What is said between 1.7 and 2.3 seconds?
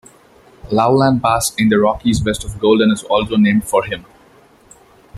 Rockies